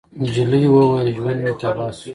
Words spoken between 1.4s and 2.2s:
مې تباه شو.